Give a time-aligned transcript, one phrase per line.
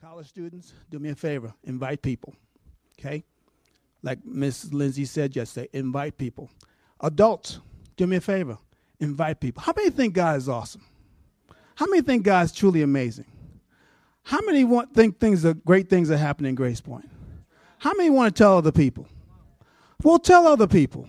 [0.00, 2.32] College students, do me a favor, invite people.
[2.98, 3.24] Okay?
[4.00, 6.48] Like Miss Lindsay said yesterday, invite people.
[7.00, 7.58] Adults,
[7.96, 8.58] do me a favor,
[9.00, 9.60] invite people.
[9.60, 10.84] How many think God is awesome?
[11.74, 13.24] How many think God is truly amazing?
[14.22, 17.10] How many want think things are great things are happening in Grace Point?
[17.78, 19.08] How many want to tell other people?
[20.04, 21.08] Well, tell other people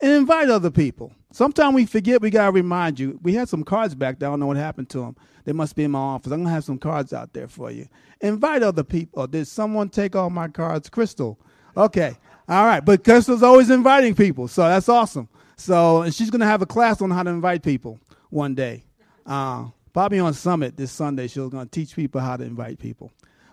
[0.00, 1.12] and invite other people.
[1.32, 3.18] Sometimes we forget, we got to remind you.
[3.22, 4.28] We had some cards back there.
[4.28, 5.16] I don't know what happened to them.
[5.44, 6.32] They must be in my office.
[6.32, 7.86] I'm to have some cards out there for you.
[8.20, 9.26] Invite other people.
[9.26, 10.88] Did someone take all my cards?
[10.88, 11.38] Crystal.
[11.76, 12.16] Okay.
[12.48, 12.84] All right.
[12.84, 14.48] But Crystal's always inviting people.
[14.48, 15.28] So that's awesome.
[15.56, 18.84] So, and she's to have a class on how to invite people one day.
[19.24, 23.12] Uh, probably on Summit this Sunday, she's to teach people how to invite people.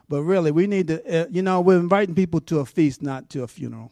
[0.10, 3.30] But really, we need to, uh, you know, we're inviting people to a feast, not
[3.32, 3.92] to a funeral.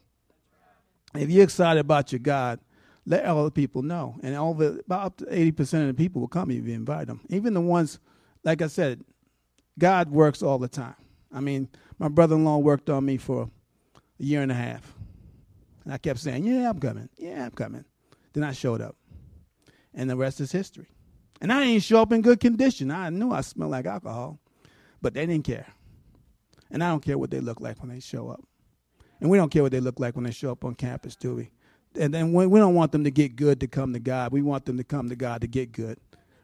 [1.14, 2.60] If you're excited about your God,
[3.06, 4.16] let all the people know.
[4.24, 7.22] And over about 80% of the people will come if you invite them.
[7.30, 8.00] Even the ones,
[8.44, 9.04] like I said,
[9.78, 10.96] God works all the time.
[11.34, 11.70] I mean,
[12.00, 13.50] my brother in law worked on me for
[14.20, 14.94] a year and a half.
[15.84, 17.10] And I kept saying, Yeah, I'm coming.
[17.18, 17.86] Yeah, I'm coming.
[18.34, 18.96] Then I showed up.
[19.94, 20.88] And the rest is history.
[21.42, 22.92] And I didn't show up in good condition.
[22.92, 24.40] I knew I smelled like alcohol,
[25.02, 25.68] but they didn't care.
[26.72, 28.44] And I don't care what they look like when they show up.
[29.22, 31.36] And we don't care what they look like when they show up on campus, do
[31.36, 31.52] we?
[31.98, 34.32] And then we, we don't want them to get good to come to God.
[34.32, 35.98] We want them to come to God to get good.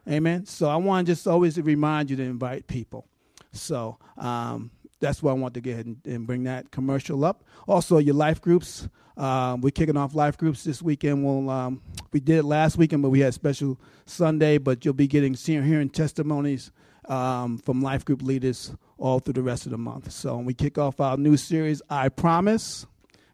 [0.10, 0.46] Amen.
[0.46, 3.08] So I want to just always remind you to invite people.
[3.52, 7.44] So um, that's why I want to get ahead and, and, bring that commercial up.
[7.68, 8.88] Also, your life groups.
[9.18, 11.24] Um, we're kicking off life groups this weekend.
[11.26, 11.82] We'll, um,
[12.14, 14.58] we did it last weekend, but we had special Sunday.
[14.58, 16.72] But you'll be getting hearing testimonies
[17.10, 20.12] um, from life group leaders all through the rest of the month.
[20.12, 22.86] So we kick off our new series, I Promise,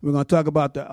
[0.01, 0.91] we're going to talk about the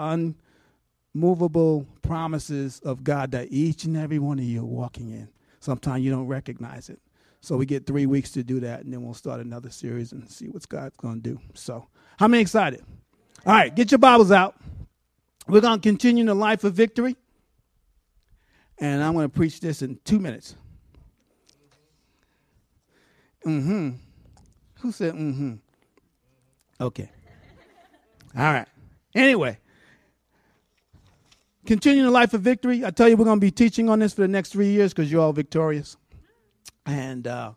[1.15, 5.29] unmovable promises of God that each and every one of you are walking in.
[5.61, 7.01] Sometimes you don't recognize it.
[7.41, 10.29] So we get three weeks to do that, and then we'll start another series and
[10.31, 11.41] see what God's going to do.
[11.53, 11.87] So,
[12.19, 12.83] how many excited?
[13.45, 14.57] All right, get your Bibles out.
[15.47, 17.17] We're going to continue the life of victory,
[18.79, 20.57] and I'm going to preach this in two minutes.
[23.45, 23.91] Mm-hmm.
[24.81, 25.55] Who said mm-hmm?
[26.81, 27.11] Okay.
[28.37, 28.69] All right.
[29.15, 29.59] Anyway,
[31.67, 32.85] continuing the life of victory.
[32.85, 34.93] I tell you, we're going to be teaching on this for the next three years
[34.93, 35.97] because you're all victorious.
[36.87, 37.53] And uh,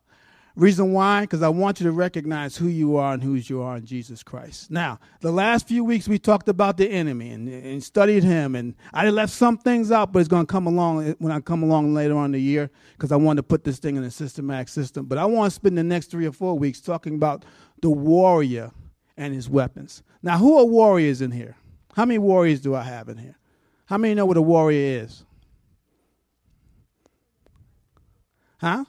[0.55, 1.21] reason why?
[1.21, 4.23] Because I want you to recognize who you are and whose you are in Jesus
[4.23, 4.71] Christ.
[4.71, 8.75] Now, the last few weeks we talked about the enemy and, and studied him, and
[8.93, 11.93] I left some things out, but it's going to come along when I come along
[11.93, 14.69] later on in the year because I want to put this thing in a systematic
[14.69, 15.05] system.
[15.05, 17.45] But I want to spend the next three or four weeks talking about
[17.81, 18.71] the warrior
[19.17, 20.03] and his weapons.
[20.23, 21.55] Now, who are warriors in here?
[21.95, 23.35] How many warriors do I have in here?
[23.87, 25.23] How many know what a warrior is?
[28.59, 28.83] Huh?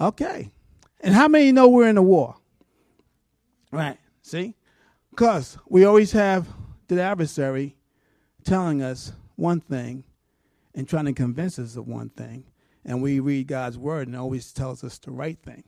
[0.00, 0.50] Okay.
[1.02, 2.36] And how many know we're in a war?
[3.70, 3.98] Right.
[4.22, 4.54] See?
[5.10, 6.48] Because we always have
[6.88, 7.76] the adversary
[8.42, 10.04] telling us one thing
[10.74, 12.44] and trying to convince us of one thing.
[12.86, 15.64] And we read God's word and always tells us the right thing.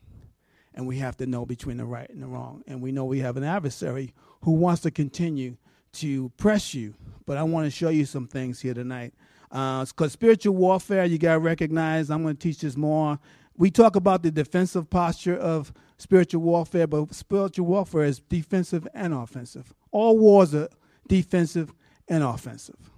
[0.74, 2.62] And we have to know between the right and the wrong.
[2.66, 5.58] And we know we have an adversary who wants to continue
[5.94, 6.94] to press you.
[7.26, 9.14] But I want to show you some things here tonight.
[9.50, 13.18] Because uh, spiritual warfare, you got to recognize, I'm going to teach this more
[13.56, 19.12] we talk about the defensive posture of spiritual warfare, but spiritual warfare is defensive and
[19.14, 19.72] offensive.
[19.90, 20.68] All wars are
[21.06, 21.72] defensive
[22.08, 22.90] and offensive.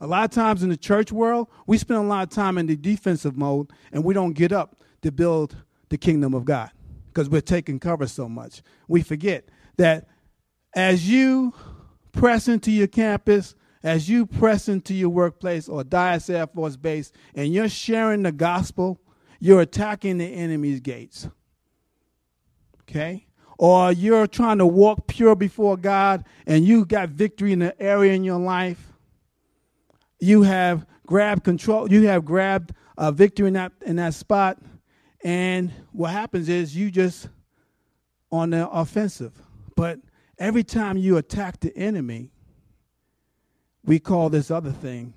[0.00, 2.66] A lot of times in the church world, we spend a lot of time in
[2.66, 5.56] the defensive mode and we don't get up to build
[5.88, 6.70] the kingdom of God
[7.08, 8.62] because we're taking cover so much.
[8.86, 10.06] We forget that
[10.74, 11.52] as you
[12.18, 17.12] press into your campus, as you press into your workplace or Dyess Air Force Base,
[17.34, 19.00] and you're sharing the gospel
[19.40, 21.28] you're attacking the enemy's gates.
[22.82, 23.26] Okay?
[23.58, 28.12] Or you're trying to walk pure before God and you got victory in an area
[28.12, 28.92] in your life.
[30.20, 34.58] You have grabbed control, you have grabbed a victory in that in that spot.
[35.24, 37.28] And what happens is you just
[38.30, 39.32] on the offensive.
[39.76, 40.00] But
[40.38, 42.32] every time you attack the enemy,
[43.84, 45.14] we call this other thing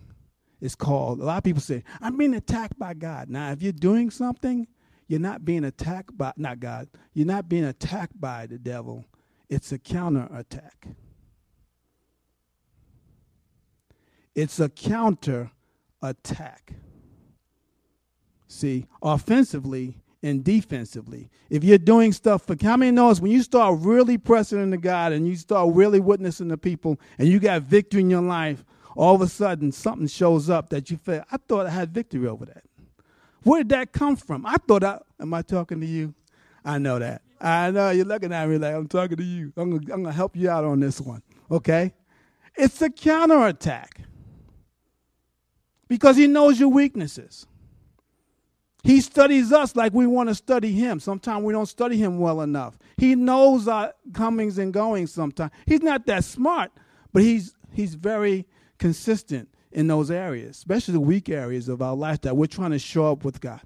[0.62, 1.19] it's called.
[1.19, 3.29] A lot of people say, I'm being attacked by God.
[3.29, 4.68] Now, if you're doing something,
[5.07, 9.03] you're not being attacked by, not God, you're not being attacked by the devil.
[9.50, 10.88] It's a counterattack.
[14.35, 15.51] It's a counter
[16.01, 16.74] attack.
[18.47, 21.29] See, offensively and defensively.
[21.50, 25.12] If you're doing stuff for how many knows when you start really pressing into God
[25.13, 28.63] and you start really witnessing the people and you got victory in your life,
[28.95, 32.27] all of a sudden something shows up that you feel, I thought I had victory
[32.27, 32.63] over that.
[33.44, 34.45] Where did that come from?
[34.45, 36.13] I thought I, am I talking to you?
[36.63, 37.24] I know that.
[37.39, 39.51] I know you're looking at me like I'm talking to you.
[39.57, 41.24] I'm gonna, I'm gonna help you out on this one.
[41.50, 41.94] Okay?
[42.56, 44.01] It's a counterattack
[45.88, 47.47] because he knows your weaknesses.
[48.83, 50.99] He studies us like we want to study him.
[50.99, 52.79] Sometimes we don't study him well enough.
[52.97, 55.51] He knows our comings and goings sometimes.
[55.67, 56.71] He's not that smart,
[57.13, 58.47] but he's he's very
[58.79, 62.79] consistent in those areas, especially the weak areas of our life that we're trying to
[62.79, 63.61] show up with God.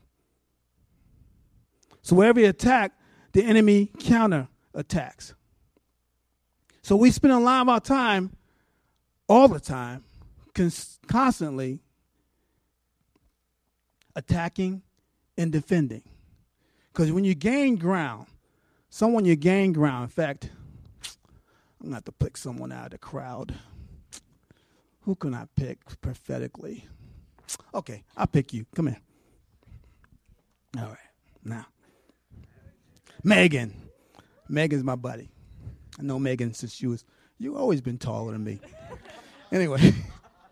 [2.02, 2.92] So every attack,
[3.32, 5.34] the enemy counter attacks.
[6.84, 8.36] So we spend a lot of our time,
[9.28, 10.04] all the time,
[10.54, 11.80] cons- constantly
[14.16, 14.84] attacking
[15.38, 16.04] and defending.
[16.92, 18.28] Because when you gain ground,
[18.90, 20.50] someone you gain ground, in fact,
[21.82, 23.54] I'm going to have to pick someone out of the crowd.
[25.02, 26.88] Who can I pick prophetically?
[27.74, 28.66] Okay, I'll pick you.
[28.76, 29.02] Come here.
[30.78, 30.98] All right.
[31.44, 31.66] Now,
[33.24, 33.74] Megan.
[34.48, 35.30] Megan's my buddy.
[36.00, 37.04] I know Megan since she was,
[37.38, 38.60] you've always been taller than me.
[39.52, 39.94] anyway,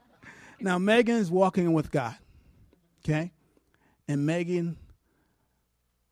[0.59, 2.15] now Megan is walking with God,
[3.03, 3.31] okay?
[4.07, 4.77] And Megan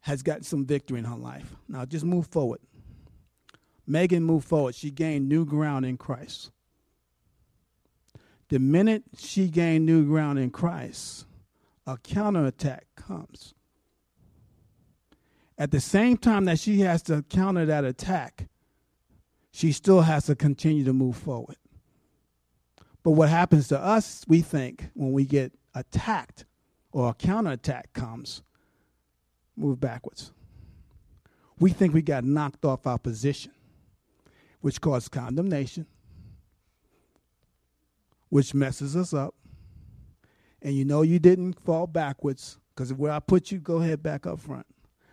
[0.01, 1.55] has got some victory in her life.
[1.67, 2.59] Now just move forward.
[3.85, 4.75] Megan moved forward.
[4.75, 6.51] She gained new ground in Christ.
[8.49, 11.25] The minute she gained new ground in Christ,
[11.87, 13.53] a counterattack comes.
[15.57, 18.47] At the same time that she has to counter that attack,
[19.51, 21.57] she still has to continue to move forward.
[23.03, 26.45] But what happens to us, we think, when we get attacked
[26.91, 28.41] or a counterattack comes,
[29.55, 30.31] move backwards.
[31.59, 33.51] We think we got knocked off our position,
[34.61, 35.85] which causes condemnation,
[38.29, 39.35] which messes us up.
[40.61, 44.25] And you know you didn't fall backwards because where I put you, go ahead back
[44.25, 44.65] up front.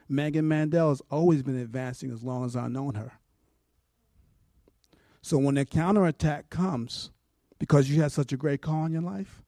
[0.09, 3.13] Megan Mandel has always been advancing as long as I've known her.
[5.21, 7.11] So when the counterattack comes,
[7.59, 9.43] because you had such a great call in your life,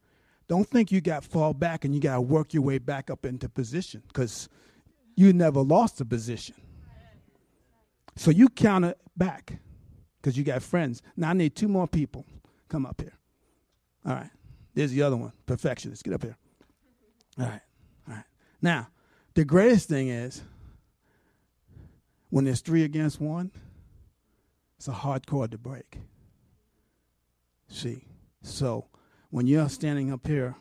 [0.51, 3.25] don't think you got fall back and you got to work your way back up
[3.25, 4.49] into position because
[5.15, 6.57] you never lost the position.
[8.17, 9.61] So you counter back
[10.21, 11.03] because you got friends.
[11.17, 12.27] Now I need two more people.
[12.69, 13.17] Come up here.
[14.05, 14.31] All right.
[14.75, 16.03] There's the other one, perfectionist.
[16.03, 16.37] Get up here.
[17.39, 17.61] All right.
[18.09, 18.25] All right.
[18.61, 18.89] Now,
[19.35, 20.43] the greatest thing is
[22.31, 23.53] when there's three against one,
[24.79, 25.99] it's a hard chord to break.
[27.69, 28.09] See?
[28.43, 28.89] So
[29.31, 30.55] when you're standing up here,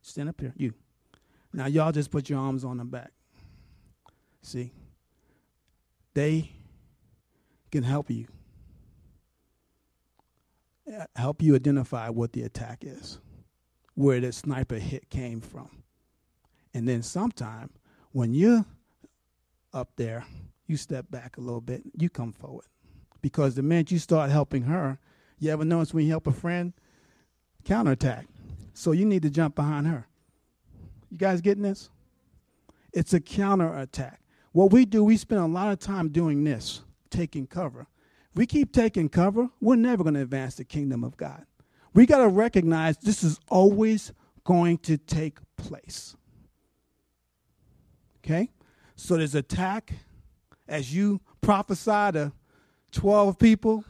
[0.00, 0.74] stand up here, you.
[1.52, 3.12] Now y'all just put your arms on the back.
[4.42, 4.72] See?
[6.14, 6.50] They
[7.70, 8.26] can help you.
[10.92, 13.18] Uh, help you identify what the attack is,
[13.94, 15.82] where the sniper hit came from.
[16.74, 17.70] And then sometime
[18.10, 18.64] when you're
[19.72, 20.26] up there,
[20.66, 22.66] you step back a little bit, you come forward.
[23.20, 24.98] Because the minute you start helping her,
[25.38, 26.72] you ever notice when you help a friend?
[27.64, 28.26] Counterattack.
[28.74, 30.06] So you need to jump behind her.
[31.10, 31.90] You guys getting this?
[32.92, 34.20] It's a counterattack.
[34.52, 37.86] What we do, we spend a lot of time doing this, taking cover.
[38.34, 41.44] We keep taking cover, we're never going to advance the kingdom of God.
[41.94, 44.12] We got to recognize this is always
[44.44, 46.16] going to take place.
[48.24, 48.50] Okay?
[48.96, 49.92] So there's attack
[50.66, 52.32] as you prophesy to
[52.92, 53.84] 12 people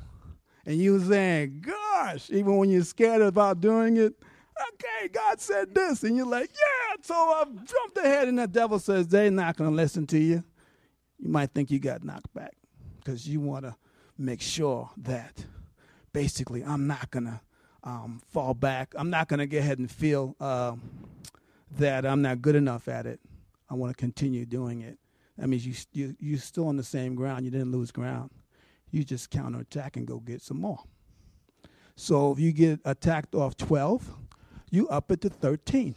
[0.66, 4.14] and you saying, gosh, even when you're scared about doing it,
[4.74, 6.02] okay, God said this.
[6.04, 9.70] And you're like, yeah, so I jumped ahead and the devil says they're not going
[9.70, 10.44] to listen to you.
[11.18, 12.54] You might think you got knocked back
[12.98, 13.76] because you want to
[14.18, 15.44] make sure that
[16.12, 17.40] basically I'm not going to
[17.84, 18.94] um, fall back.
[18.96, 20.76] I'm not going to get ahead and feel uh,
[21.78, 23.20] that I'm not good enough at it.
[23.70, 24.98] I want to continue doing it.
[25.38, 27.44] That means you, you, you're still on the same ground.
[27.44, 28.30] You didn't lose ground.
[28.92, 30.78] You just counterattack and go get some more.
[31.96, 34.08] So if you get attacked off 12,
[34.70, 35.94] you up it to 13.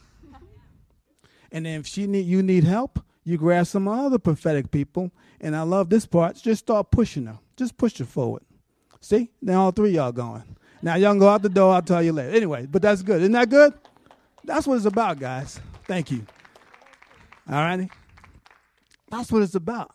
[1.51, 5.11] and then if she need, you need help, you grab some other prophetic people.
[5.41, 6.37] And I love this part.
[6.37, 7.39] Just start pushing her.
[7.57, 8.43] Just push her forward.
[9.01, 9.29] See?
[9.41, 10.43] Now all three y'all going.
[10.81, 11.73] Now y'all go out the door.
[11.73, 12.35] I'll tell you later.
[12.35, 13.21] Anyway, but that's good.
[13.21, 13.73] Isn't that good?
[14.43, 15.59] That's what it's about, guys.
[15.85, 16.25] Thank you.
[17.49, 17.89] All righty?
[19.09, 19.91] That's what it's about.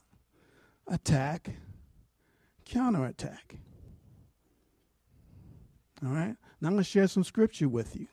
[0.88, 1.50] Attack,
[2.70, 3.56] counterattack.
[6.04, 6.36] All right?
[6.60, 8.06] Now I'm going to share some scripture with you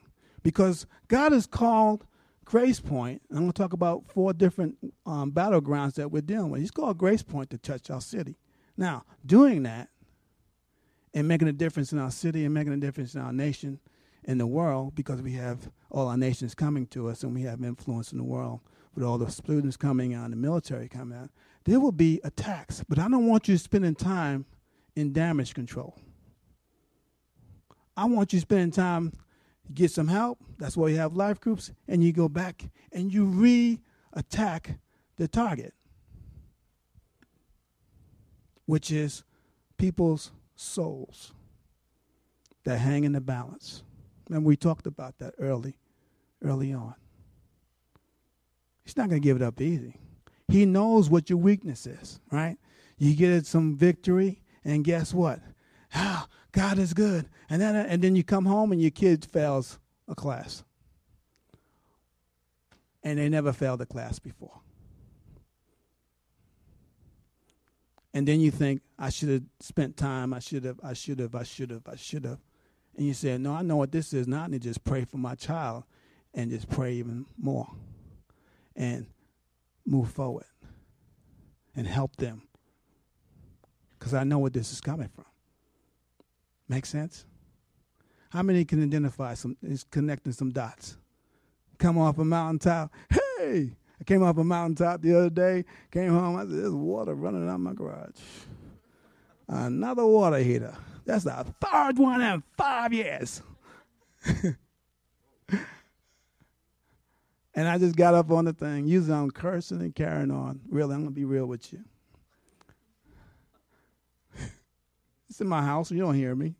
[0.44, 2.06] because God has called
[2.44, 3.22] Grace Point.
[3.30, 6.62] I'm going to talk about four different um, battlegrounds that we're dealing with.
[6.62, 8.38] He's called Grace Point to touch our city.
[8.76, 9.90] Now, doing that
[11.14, 13.80] and making a difference in our city and making a difference in our nation
[14.24, 17.64] in the world because we have all our nations coming to us and we have
[17.64, 18.60] influence in the world
[18.96, 21.30] with all the students coming out, the military coming out,
[21.68, 22.82] there will be attacks.
[22.88, 24.46] But I don't want you spending time
[24.96, 25.96] in damage control.
[27.96, 29.12] I want you spending time
[29.74, 30.40] get some help.
[30.58, 34.80] That's why you have life groups, and you go back and you re-attack
[35.18, 35.74] the target,
[38.66, 39.24] which is
[39.78, 41.34] people's souls
[42.64, 43.84] that hang in the balance.
[44.32, 45.76] And we talked about that early,
[46.42, 46.96] early on.
[48.86, 50.00] He's not going to give it up easy.
[50.48, 52.58] He knows what your weakness is, right?
[52.98, 55.40] You get some victory, and guess what?
[55.94, 57.28] Ah, God is good.
[57.50, 60.64] And then, and then you come home and your kid fails a class.
[63.04, 64.60] And they never failed a class before.
[68.14, 71.36] And then you think, I should have spent time, I should have, I should have,
[71.36, 72.40] I should have, I should have.
[72.98, 74.28] And you say, No, I know what this is.
[74.28, 75.84] Now I need to just pray for my child
[76.34, 77.70] and just pray even more
[78.78, 79.08] and
[79.88, 80.46] move forward
[81.76, 82.44] and help them.
[83.98, 85.26] Because I know where this is coming from.
[86.68, 87.26] Make sense?
[88.30, 90.98] How many can identify some is connecting some dots?
[91.78, 92.94] Come off a mountaintop.
[93.10, 93.72] Hey!
[94.00, 97.50] I came off a mountaintop the other day, came home, I said, There's water running
[97.50, 98.20] out my garage.
[99.48, 100.76] Another water heater.
[101.06, 103.42] That's the third one in five years.
[107.58, 108.86] and I just got up on the thing.
[108.86, 110.62] Usually I'm cursing and carrying on.
[110.70, 111.80] Really, I'm going to be real with you.
[115.30, 115.92] It's in my house.
[115.92, 116.56] You don't hear me.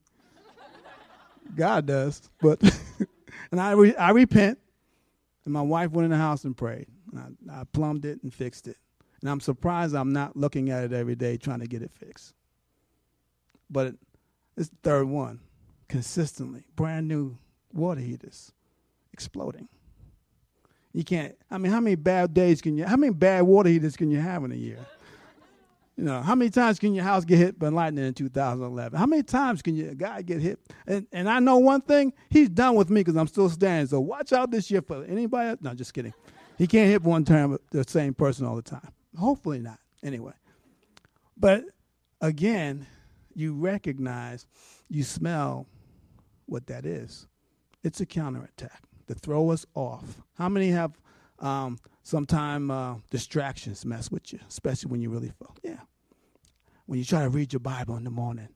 [1.56, 2.30] God does.
[2.42, 2.62] But
[3.52, 4.60] and I re- I repent.
[5.46, 6.88] And my wife went in the house and prayed.
[7.12, 8.78] And I, I plumbed it and fixed it.
[9.22, 12.34] And I'm surprised I'm not looking at it every day trying to get it fixed.
[13.70, 13.96] But it,
[14.58, 15.40] it's the third one,
[15.88, 17.38] consistently, brand new
[17.72, 18.52] water heaters,
[19.14, 19.70] exploding.
[20.94, 21.36] You can't.
[21.52, 22.86] I mean, how many bad days can you?
[22.86, 24.80] How many bad water heaters can you have in a year?
[25.96, 29.00] You know, how many times can your house get hit by lightning in 2011?
[29.00, 30.60] How many times can your guy get hit?
[30.86, 33.88] And and I know one thing, he's done with me because I'm still standing.
[33.88, 35.50] So watch out this year for anybody.
[35.50, 35.60] Else.
[35.62, 36.14] No, just kidding.
[36.58, 38.92] He can't hit one time the same person all the time.
[39.18, 39.80] Hopefully not.
[40.04, 40.34] Anyway,
[41.36, 41.64] but
[42.22, 42.86] again,
[43.34, 44.46] you recognize,
[44.90, 45.68] you smell
[46.46, 47.28] what that is.
[47.84, 50.22] It's a counterattack to throw us off.
[50.38, 50.94] How many have
[51.40, 55.54] um, Sometimes uh, distractions mess with you, especially when you really feel.
[55.62, 55.82] Yeah.
[56.86, 58.48] When you try to read your Bible in the morning,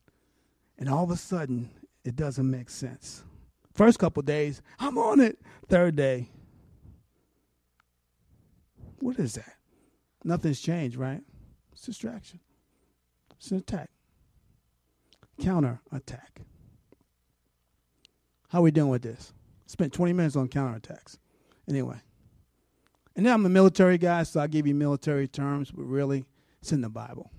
[0.77, 1.69] and all of a sudden
[2.05, 3.25] it doesn't make sense.
[3.73, 5.37] First couple days, I'm on it.
[5.67, 6.29] Third day,
[9.01, 9.57] what is that?
[10.23, 11.19] Nothing's changed, right?
[11.73, 12.39] It's distraction.
[13.35, 13.89] It's an attack.
[15.41, 16.39] Counter attack.
[18.47, 19.33] How are we doing with this?
[19.71, 21.17] Spent 20 minutes on counterattacks.
[21.69, 21.95] Anyway.
[23.15, 26.25] And then I'm a military guy, so I give you military terms, but really,
[26.61, 27.31] it's in the Bible.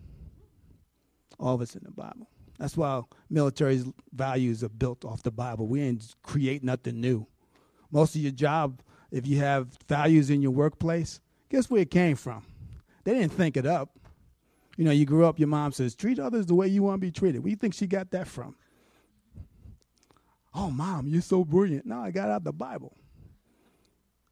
[1.38, 2.30] All of it's in the Bible.
[2.58, 3.82] That's why military
[4.14, 5.66] values are built off the Bible.
[5.66, 7.26] We ain't create nothing new.
[7.90, 11.20] Most of your job, if you have values in your workplace,
[11.50, 12.44] guess where it came from?
[13.04, 13.98] They didn't think it up.
[14.78, 17.06] You know, you grew up, your mom says, treat others the way you want to
[17.06, 17.40] be treated.
[17.40, 18.56] Where do you think she got that from?
[20.54, 21.86] Oh, mom, you're so brilliant.
[21.86, 22.96] No, I got out the Bible.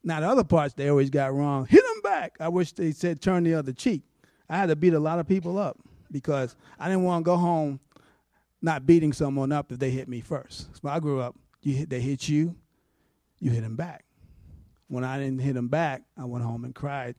[0.03, 1.67] Now the other parts they always got wrong.
[1.67, 2.37] Hit them back.
[2.41, 4.03] I wish they said turn the other cheek.
[4.49, 5.79] I had to beat a lot of people up
[6.11, 7.81] because I didn't want to go home
[8.63, 10.69] not beating someone up if they hit me first.
[10.77, 12.57] So I grew up, you hit, they hit you,
[13.39, 14.05] you hit them back.
[14.89, 17.15] When I didn't hit them back, I went home and cried.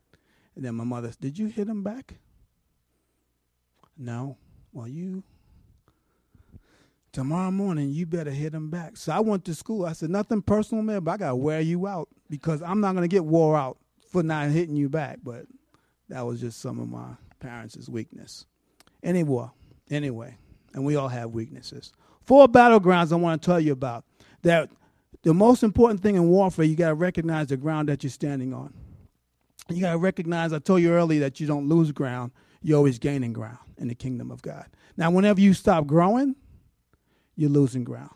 [0.55, 2.15] And then my mother, said, did you hit them back?
[3.97, 4.37] No.
[4.73, 5.23] Well, you
[7.11, 8.97] tomorrow morning you better hit them back.
[8.97, 9.85] So I went to school.
[9.85, 13.07] I said, nothing personal, man, but I gotta wear you out because I'm not gonna
[13.07, 13.77] get wore out
[14.09, 15.19] for not hitting you back.
[15.23, 15.45] But
[16.09, 18.45] that was just some of my parents' weakness.
[19.03, 19.47] Anyway,
[19.89, 20.37] anyway,
[20.73, 21.91] and we all have weaknesses.
[22.21, 24.05] Four battlegrounds I want to tell you about.
[24.43, 24.69] That
[25.23, 28.73] the most important thing in warfare, you gotta recognize the ground that you're standing on.
[29.69, 33.33] You gotta recognize, I told you earlier that you don't lose ground, you're always gaining
[33.33, 34.65] ground in the kingdom of God.
[34.97, 36.35] Now, whenever you stop growing,
[37.35, 38.11] you're losing ground.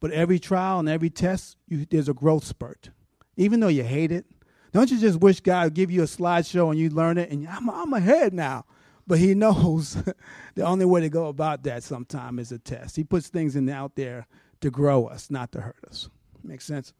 [0.00, 2.90] But every trial and every test, you, there's a growth spurt.
[3.36, 4.24] Even though you hate it,
[4.72, 7.46] don't you just wish God would give you a slideshow and you learn it and
[7.46, 8.64] I'm, I'm ahead now?
[9.06, 9.94] But He knows
[10.54, 12.96] the only way to go about that sometime is a test.
[12.96, 14.26] He puts things in out there
[14.60, 16.08] to grow us, not to hurt us.
[16.42, 16.92] Makes sense?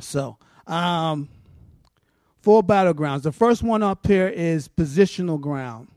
[0.00, 1.28] So, um,
[2.42, 3.22] four battlegrounds.
[3.22, 5.88] The first one up here is positional ground.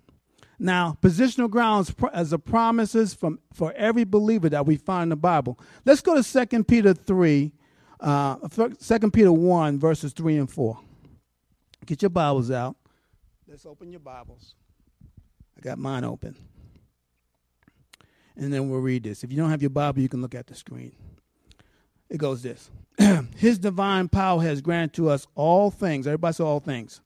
[0.59, 5.15] Now, positional grounds as a promises from for every believer that we find in the
[5.15, 5.59] Bible.
[5.85, 7.53] Let's go to 2 Peter 3,
[7.99, 10.79] uh, 2 Peter 1, verses 3 and 4.
[11.85, 12.75] Get your Bibles out.
[13.47, 14.55] Let's open your Bibles.
[15.57, 16.35] I got mine open.
[18.35, 19.23] And then we'll read this.
[19.23, 20.93] If you don't have your Bible, you can look at the screen.
[22.09, 22.69] It goes this
[23.37, 27.01] His divine power has granted to us all things, everybody say all things,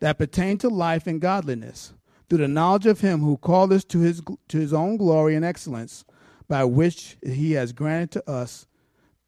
[0.00, 1.92] that pertain to life and godliness,
[2.28, 5.44] through the knowledge of Him who called us to His, to his own glory and
[5.44, 6.04] excellence,
[6.48, 8.66] by which He has granted to us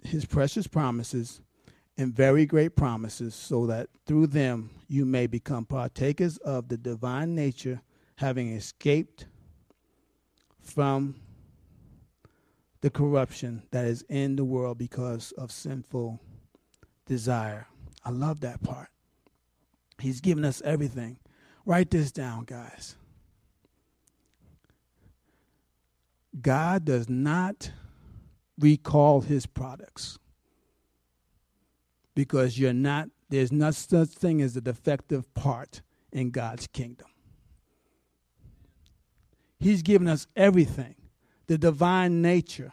[0.03, 1.41] His precious promises
[1.97, 7.35] and very great promises, so that through them you may become partakers of the divine
[7.35, 7.83] nature,
[8.17, 9.27] having escaped
[10.63, 11.17] from
[12.81, 16.19] the corruption that is in the world because of sinful
[17.07, 17.67] desire.
[18.05, 18.89] I love that part.
[19.99, 21.19] He's given us everything.
[21.65, 22.97] Write this down, guys.
[26.41, 27.71] God does not
[28.59, 30.19] recall his products
[32.15, 37.07] because you're not there's no such thing as a defective part in God's kingdom.
[39.59, 40.97] He's given us everything
[41.47, 42.73] the divine nature,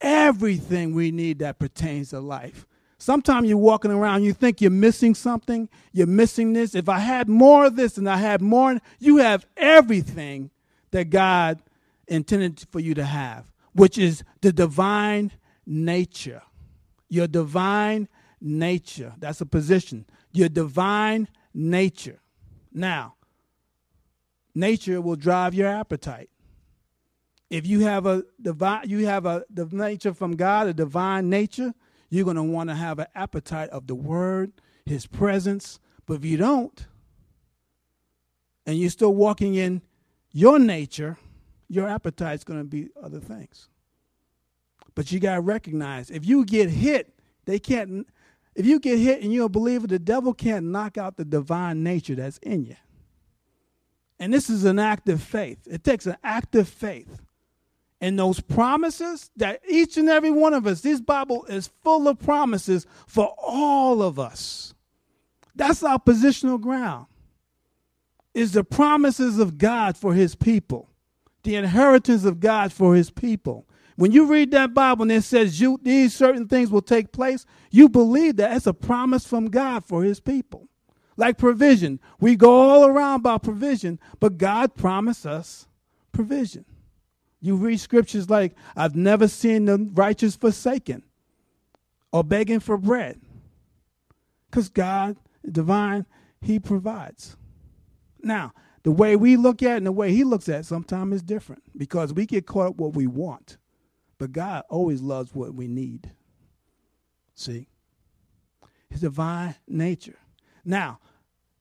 [0.00, 2.66] everything we need that pertains to life.
[2.98, 6.74] Sometimes you're walking around, you think you're missing something, you're missing this.
[6.74, 10.50] If I had more of this and I had more, you have everything
[10.90, 11.60] that God
[12.06, 15.32] intended for you to have, which is the divine
[15.66, 16.42] nature.
[17.08, 18.08] Your divine
[18.40, 19.14] nature.
[19.18, 20.06] That's a position.
[20.32, 22.20] Your divine nature.
[22.72, 23.14] Now,
[24.54, 26.30] nature will drive your appetite.
[27.50, 31.74] If you have a divine, you have a the nature from God, a divine nature,
[32.14, 34.52] you're going to want to have an appetite of the Word,
[34.86, 35.80] His presence.
[36.06, 36.86] But if you don't,
[38.66, 39.82] and you're still walking in
[40.32, 41.18] your nature,
[41.68, 43.68] your appetite's going to be other things.
[44.94, 48.06] But you got to recognize if you get hit, they can't.
[48.54, 51.82] If you get hit and you're a believer, the devil can't knock out the divine
[51.82, 52.76] nature that's in you.
[54.20, 55.58] And this is an act of faith.
[55.68, 57.20] It takes an act of faith
[58.04, 62.18] and those promises that each and every one of us, this Bible is full of
[62.18, 64.74] promises for all of us.
[65.54, 67.06] That's our positional ground.
[68.34, 70.90] Is the promises of God for his people,
[71.44, 73.66] the inheritance of God for his people.
[73.96, 77.46] When you read that Bible and it says you, these certain things will take place,
[77.70, 80.68] you believe that it's a promise from God for his people.
[81.16, 82.00] Like provision.
[82.20, 85.66] We go all around about provision, but God promised us
[86.12, 86.66] provision.
[87.44, 91.02] You read scriptures like, I've never seen the righteous forsaken
[92.10, 93.20] or begging for bread.
[94.50, 96.06] Because God, divine,
[96.40, 97.36] He provides.
[98.22, 101.16] Now, the way we look at it and the way He looks at it sometimes
[101.16, 103.58] is different because we get caught up what we want.
[104.16, 106.12] But God always loves what we need.
[107.34, 107.68] See?
[108.88, 110.16] His divine nature.
[110.64, 110.98] Now,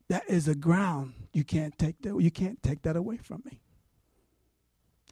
[0.08, 3.60] that is a ground you can't take that you can't take that away from me.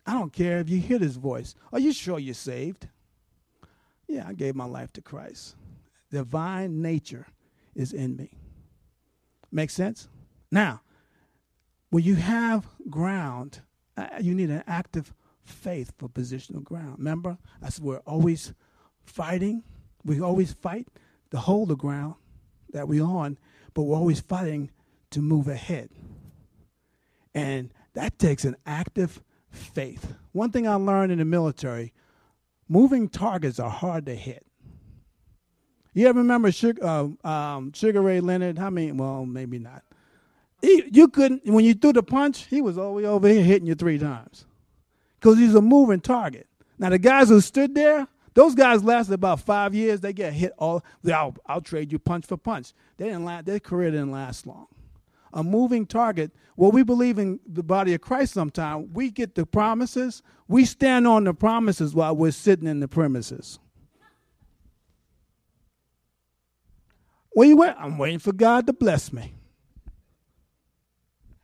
[0.06, 1.56] I don't care if you hear this voice.
[1.72, 2.88] Are you sure you're saved?
[4.08, 5.56] Yeah, I gave my life to Christ.
[6.12, 7.28] Divine nature
[7.76, 8.32] is in me.
[9.52, 10.10] Make sense?
[10.52, 10.82] Now,
[11.90, 13.62] when you have ground,
[13.98, 16.96] uh, you need an active faith for positional ground.
[16.98, 18.54] Remember, I said we're always
[19.06, 19.64] fighting.
[20.04, 20.88] We always fight
[21.32, 22.16] to hold the ground
[22.72, 23.38] that we're on,
[23.74, 24.72] but we're always fighting
[25.12, 25.90] to move ahead.
[27.34, 30.14] And that takes an active faith.
[30.32, 31.94] One thing I learned in the military
[32.68, 34.46] moving targets are hard to hit.
[35.94, 38.58] You ever remember Sugar, uh, um, Sugar Ray Leonard?
[38.58, 38.94] How many?
[38.94, 39.84] Well, maybe not.
[40.62, 43.44] He, you couldn't, when you threw the punch, he was all the way over here
[43.44, 44.46] hitting you three times
[45.20, 46.48] because he's a moving target.
[46.80, 50.00] Now, the guys who stood there, those guys lasted about five years.
[50.00, 50.84] They get hit all.
[51.06, 52.74] I'll, I'll trade you punch for punch.
[52.98, 54.68] They didn't last, their career didn't last long
[55.34, 56.32] a moving target.
[56.56, 58.90] Well, we believe in the body of Christ sometimes.
[58.94, 63.60] We get the promises, we stand on the promises while we're sitting in the premises.
[67.34, 67.64] Where you?
[67.64, 69.34] I'm waiting for God to bless me.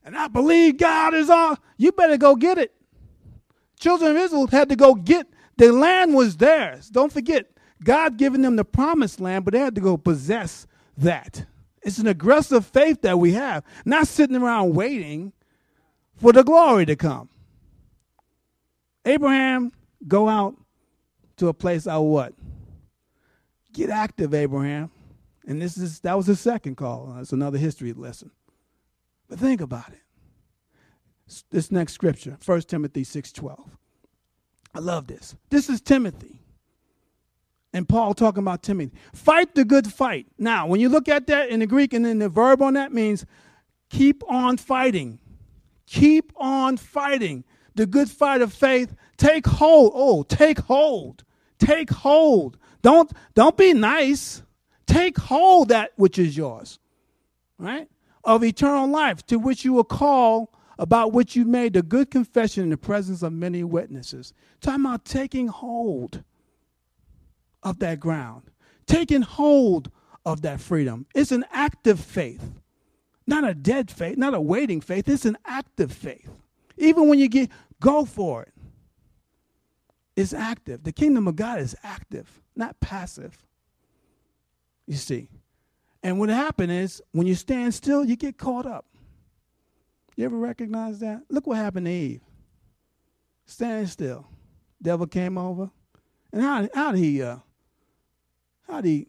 [0.04, 1.58] And I believe God is all.
[1.78, 2.74] You better go get it.
[3.80, 6.88] Children of Israel had to go get the land was theirs.
[6.90, 7.48] Don't forget,
[7.84, 11.46] God given them the promised land, but they had to go possess that.
[11.88, 15.32] It's an aggressive faith that we have, not sitting around waiting
[16.18, 17.30] for the glory to come.
[19.06, 19.72] Abraham,
[20.06, 20.58] go out
[21.38, 22.34] to a place I what?
[23.72, 24.92] Get active, Abraham.
[25.48, 27.14] And this is that was the second call.
[27.16, 28.32] That's another history lesson.
[29.30, 30.02] But think about it.
[31.52, 33.66] This next scripture, 1 Timothy 6:12.
[34.76, 35.38] I love this.
[35.50, 36.42] This is Timothy
[37.78, 38.92] and Paul talking about Timothy.
[39.14, 40.28] Fight the good fight.
[40.38, 42.92] Now, when you look at that in the Greek and then the verb on that
[42.92, 43.26] means
[43.90, 45.20] Keep on fighting.
[45.86, 47.44] Keep on fighting.
[47.76, 48.96] The good fight of faith.
[49.18, 49.94] Take hold.
[49.96, 51.24] Oh, take hold.
[51.60, 52.58] Take hold.
[52.82, 54.44] Don't don't be nice.
[54.86, 56.80] Take hold that which is yours.
[57.58, 57.88] Right?
[58.24, 62.64] Of eternal life to which you were called about which you made a good confession
[62.64, 64.34] in the presence of many witnesses.
[64.62, 66.24] Talking about taking hold
[67.64, 68.44] of that ground,
[68.86, 69.92] taking hold
[70.26, 71.06] of that freedom.
[71.16, 72.52] It's an active faith,
[73.26, 75.08] not a dead faith, not a waiting faith.
[75.08, 76.30] It's an active faith.
[76.78, 78.54] Even when you get, go for it.
[80.16, 80.84] It's active.
[80.84, 83.38] The kingdom of God is active, not passive.
[84.86, 85.30] You see.
[86.04, 88.86] And what happened is when you stand still, you get caught up.
[90.16, 91.22] You ever recognize that?
[91.30, 92.22] Look what happened to Eve.
[93.46, 94.28] Stand still.
[94.82, 95.70] Devil came over.
[96.34, 97.38] And how, how did he uh,
[98.68, 99.08] how did he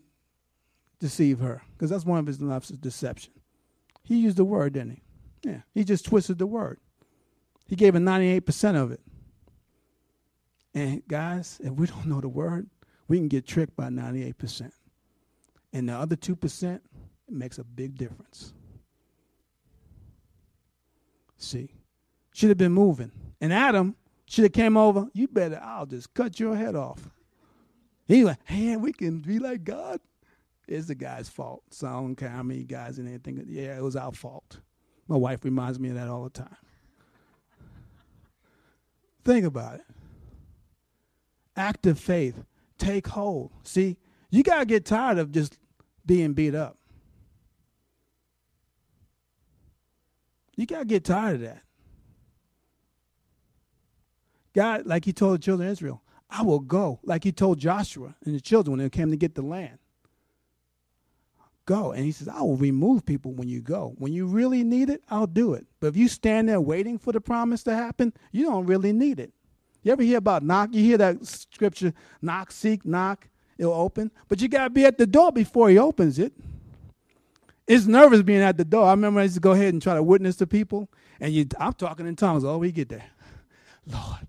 [1.00, 1.62] deceive her?
[1.72, 3.32] Because that's one of his loves of deception.
[4.02, 5.02] He used the word, didn't he?
[5.50, 5.60] Yeah.
[5.74, 6.78] He just twisted the word.
[7.66, 9.00] He gave her 98% of it.
[10.74, 12.68] And guys, if we don't know the word,
[13.08, 14.70] we can get tricked by 98%.
[15.72, 16.82] And the other 2%, it
[17.28, 18.52] makes a big difference.
[21.36, 21.70] See,
[22.32, 23.12] should have been moving.
[23.40, 25.08] And Adam should have came over.
[25.12, 27.10] You better, I'll just cut your head off.
[28.08, 30.00] He like, hey, we can be like God.
[30.66, 31.62] It's the guy's fault.
[31.70, 33.44] So I don't care how many guys and anything.
[33.46, 34.58] Yeah, it was our fault.
[35.06, 36.56] My wife reminds me of that all the time.
[39.24, 39.84] Think about it.
[41.54, 42.44] Active faith.
[42.78, 43.52] Take hold.
[43.62, 43.98] See,
[44.30, 45.58] you got to get tired of just
[46.06, 46.78] being beat up.
[50.56, 51.62] You got to get tired of that.
[54.54, 58.14] God, like he told the children of Israel, I will go, like he told Joshua
[58.24, 59.78] and the children when they came to get the land.
[61.64, 61.92] Go.
[61.92, 63.94] And he says, I will remove people when you go.
[63.98, 65.66] When you really need it, I'll do it.
[65.80, 69.20] But if you stand there waiting for the promise to happen, you don't really need
[69.20, 69.32] it.
[69.82, 70.70] You ever hear about knock?
[70.72, 74.10] You hear that scripture, knock, seek, knock, it'll open.
[74.28, 76.32] But you got to be at the door before he opens it.
[77.66, 78.86] It's nervous being at the door.
[78.86, 80.88] I remember I used to go ahead and try to witness to people,
[81.20, 82.44] and you, I'm talking in tongues.
[82.44, 83.04] Oh, we get there.
[83.86, 84.26] Lord,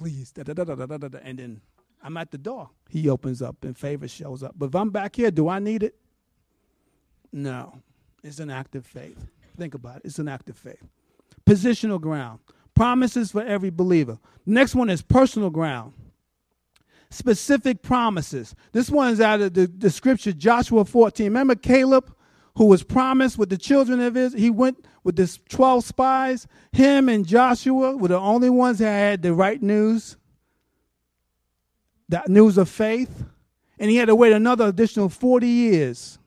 [0.00, 0.32] please.
[0.32, 1.18] Da, da, da, da, da, da, da.
[1.22, 1.60] And then
[2.02, 2.70] I'm at the door.
[2.88, 4.54] He opens up and favor shows up.
[4.56, 5.94] But if I'm back here, do I need it?
[7.32, 7.78] No.
[8.24, 9.26] It's an active faith.
[9.58, 10.02] Think about it.
[10.06, 10.82] It's an active faith.
[11.46, 12.40] Positional ground.
[12.74, 14.18] Promises for every believer.
[14.46, 15.92] Next one is personal ground.
[17.10, 18.54] Specific promises.
[18.72, 21.26] This one is out of the, the scripture, Joshua 14.
[21.26, 22.14] Remember Caleb
[22.60, 24.38] who was promised with the children of Israel.
[24.38, 26.46] He went with the 12 spies.
[26.72, 30.18] Him and Joshua were the only ones that had the right news,
[32.10, 33.24] the news of faith.
[33.78, 36.18] And he had to wait another additional 40 years.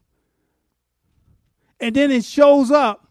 [1.79, 3.07] And then it shows up,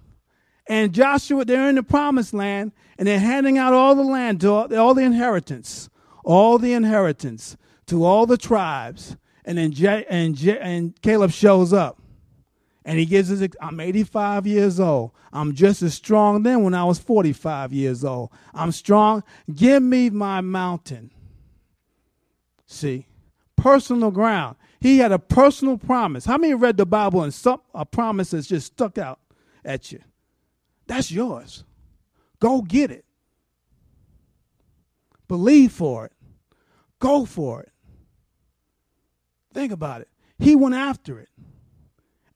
[0.67, 4.51] and Joshua, they're in the promised land, and they're handing out all the land to
[4.51, 5.89] all, all the inheritance,
[6.25, 7.57] all the inheritance
[7.87, 9.17] to all the tribes.
[9.45, 12.02] And then J, and, J, and Caleb shows up.
[12.85, 15.13] And he gives us, I'm 85 years old.
[15.33, 18.31] I'm just as strong then when I was 45 years old.
[18.53, 19.23] I'm strong.
[19.55, 21.11] Give me my mountain.
[22.67, 23.07] See,
[23.57, 24.57] personal ground.
[24.81, 26.25] He had a personal promise.
[26.25, 29.21] How many read the Bible and some a promise has just stuck out
[29.65, 30.01] at you?
[30.89, 31.65] That's yours.
[32.41, 33.05] Go get it.
[35.29, 36.13] Believe for it.
[36.99, 37.73] Go for it.
[39.55, 40.09] Think about it.
[40.39, 41.29] He went after it.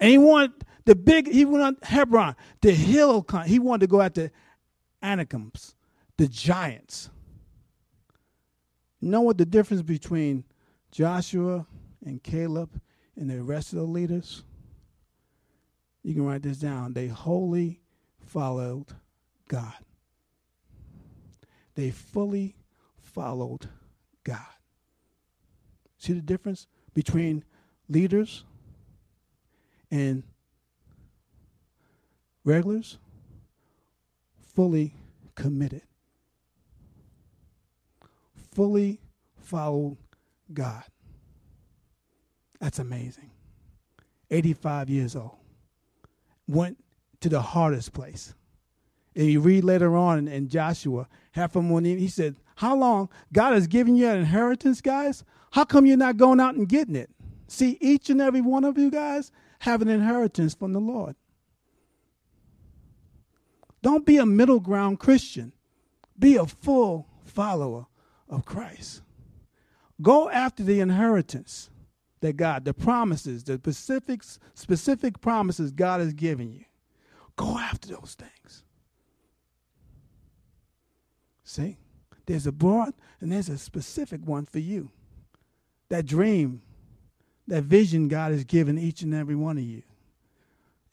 [0.01, 0.53] And he wanted
[0.85, 4.31] the big, he went on Hebron, the hill, he wanted to go after
[5.03, 5.75] Anakims,
[6.17, 7.11] the giants.
[9.01, 10.45] You know what the difference between
[10.91, 11.67] Joshua
[12.05, 12.81] and Caleb
[13.17, 14.43] and the rest of the leaders?
[16.03, 16.93] You can write this down.
[16.93, 17.81] They wholly
[18.25, 18.87] followed
[19.49, 19.75] God.
[21.75, 22.57] They fully
[23.03, 23.69] followed
[24.25, 24.39] God.
[25.99, 27.45] See the difference between
[27.89, 28.45] leaders
[29.91, 30.23] and
[32.45, 32.99] regulars
[34.55, 34.95] fully
[35.35, 35.83] committed,
[38.55, 39.01] fully
[39.43, 39.99] followed
[40.53, 40.85] God.
[42.61, 43.31] That's amazing.
[44.31, 45.37] 85 years old.
[46.49, 46.83] Went
[47.21, 48.35] to the hardest place.
[49.15, 53.09] And you read later on in, Joshua, half of them he said, How long?
[53.33, 55.25] God has given you an inheritance, guys.
[55.53, 57.11] How come you're not going out and getting it?
[57.49, 61.17] See, each and every one of you guys have an inheritance from the Lord.
[63.83, 65.53] Don't be a middle ground Christian.
[66.19, 67.87] Be a full follower
[68.29, 69.03] of Christ.
[70.03, 71.71] Go after the inheritance
[72.21, 74.23] that God, the promises, the specific,
[74.55, 76.65] specific promises God has given you.
[77.37, 78.65] Go after those things.
[81.45, 81.77] See?
[82.27, 84.91] There's a broad and there's a specific one for you.
[85.89, 86.63] That dream,
[87.49, 89.83] that vision God has given each and every one of you.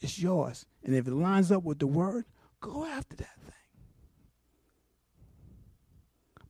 [0.01, 0.65] It's yours.
[0.83, 2.25] And if it lines up with the word,
[2.59, 3.53] go after that thing.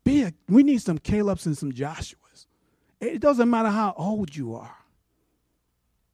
[0.03, 2.47] Be a, we need some Caleb's and some Joshua's.
[2.99, 4.75] It doesn't matter how old you are,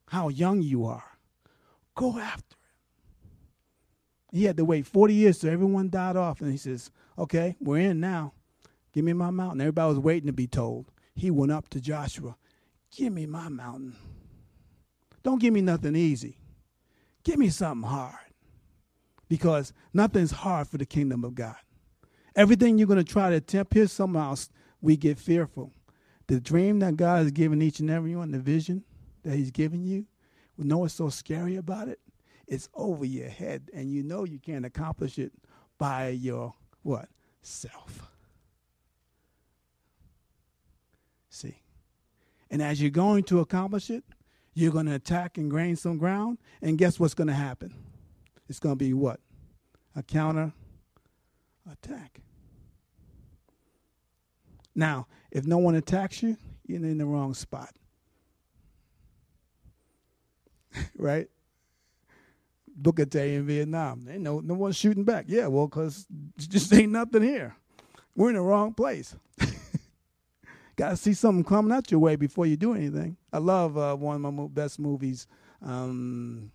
[0.08, 1.04] how young you are.
[1.94, 2.56] Go after
[4.32, 4.36] it.
[4.36, 6.40] He had to wait 40 years so everyone died off.
[6.40, 8.32] And he says, Okay, we're in now.
[8.92, 9.60] Give me my mountain.
[9.60, 10.86] Everybody was waiting to be told.
[11.14, 12.36] He went up to Joshua.
[12.90, 13.96] Give me my mountain.
[15.22, 16.38] Don't give me nothing easy.
[17.24, 18.14] Give me something hard.
[19.28, 21.56] Because nothing's hard for the kingdom of God.
[22.34, 24.34] Everything you're going to try to attempt, here somehow
[24.80, 25.72] we get fearful.
[26.26, 28.84] The dream that God has given each and every one, the vision
[29.24, 30.06] that He's given you,
[30.56, 32.00] we know what's so scary about it?
[32.46, 35.32] It's over your head, and you know you can't accomplish it
[35.78, 37.08] by your what?
[37.42, 38.10] Self.
[41.28, 41.59] See.
[42.50, 44.04] And as you're going to accomplish it,
[44.54, 46.38] you're going to attack and gain some ground.
[46.60, 47.74] And guess what's going to happen?
[48.48, 49.20] It's going to be what?
[49.94, 50.52] A counter
[51.70, 52.20] attack.
[54.74, 56.36] Now, if no one attacks you,
[56.66, 57.74] you're in the wrong spot.
[60.96, 61.28] right?
[62.76, 64.06] Booker T in Vietnam.
[64.10, 65.26] Ain't no no one shooting back.
[65.28, 66.06] Yeah, well, because
[66.38, 67.54] just ain't nothing here.
[68.16, 69.14] We're in the wrong place.
[70.80, 73.18] Got to see something coming out your way before you do anything.
[73.34, 75.26] I love uh, one of my best movies,
[75.60, 76.52] um,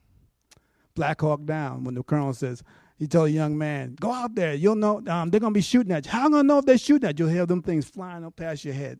[0.95, 2.63] Black Hawk Down, when the colonel says,
[2.97, 4.55] he told a young man, "Go out there.
[4.55, 6.11] You'll know um, they're gonna be shooting at you.
[6.11, 7.25] How am I gonna know if they're shooting at you?
[7.27, 8.99] You'll hear them things flying up past your head.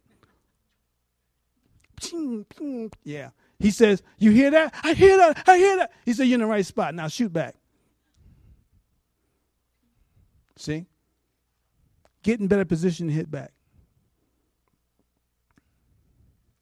[3.03, 3.29] Yeah.
[3.57, 4.75] He says, "You hear that?
[4.83, 5.41] I hear that.
[5.49, 6.93] I hear that." He said, "You're in the right spot.
[6.93, 7.55] Now shoot back."
[10.55, 10.85] See?
[12.21, 13.54] Get in better position to hit back.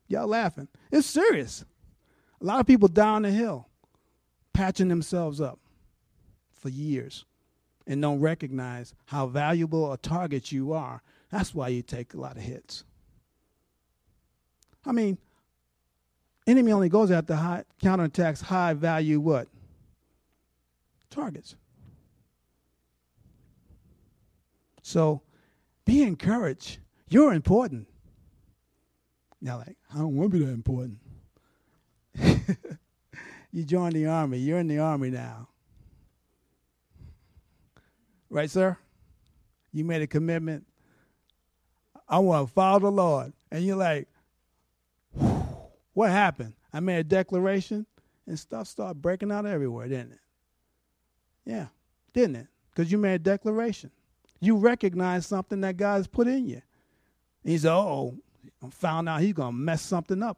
[0.08, 0.68] Y'all laughing.
[0.92, 1.66] It's serious.
[2.42, 3.68] A lot of people down the hill
[4.54, 5.60] patching themselves up
[6.54, 7.26] for years
[7.88, 11.02] and don't recognize how valuable a target you are.
[11.30, 12.84] That's why you take a lot of hits.
[14.86, 15.18] I mean,
[16.46, 19.48] enemy only goes after high counterattacks high value what?
[21.10, 21.56] Targets.
[24.82, 25.22] So
[25.86, 26.80] be encouraged.
[27.08, 27.88] You're important.
[29.44, 31.00] Now, like, I don't want to be that important.
[33.52, 34.38] you joined the army.
[34.38, 35.50] You're in the army now.
[38.30, 38.78] Right, sir?
[39.74, 40.66] You made a commitment.
[42.08, 43.34] I want to follow the Lord.
[43.52, 44.08] And you're like,
[45.92, 46.54] what happened?
[46.72, 47.86] I made a declaration
[48.26, 50.20] and stuff started breaking out everywhere, didn't it?
[51.46, 51.68] Yeah,
[52.14, 52.48] didn't it?
[52.70, 53.92] Because you made a declaration.
[54.40, 56.62] You recognize something that God's put in you.
[57.44, 58.16] And said, oh,
[58.72, 60.38] found out he's going to mess something up.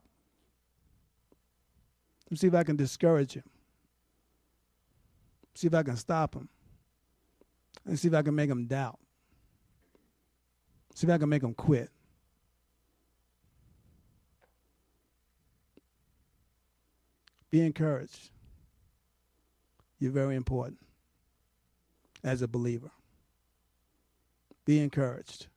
[2.26, 3.44] Let me see if I can discourage him.
[5.54, 6.50] See if I can stop him.
[7.86, 9.00] And see if I can make him doubt.
[10.96, 11.90] See if I can make him quit.
[17.52, 18.32] Be encouraged.
[20.00, 20.80] You're very important
[22.24, 22.92] as a believer.
[24.66, 25.48] Be encouraged.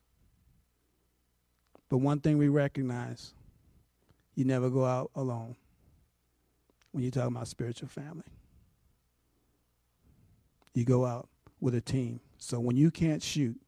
[1.89, 3.33] But one thing we recognize
[4.35, 5.57] you never go out alone
[6.93, 8.25] when you're talking about spiritual family.
[10.75, 11.29] You go out
[11.61, 12.21] with a team.
[12.37, 13.59] So when you can't shoot,